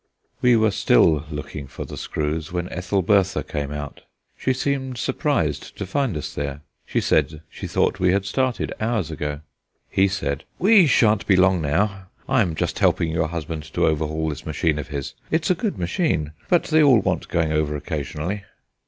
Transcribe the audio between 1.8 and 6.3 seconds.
the screws when Ethelbertha came out. She seemed surprised to find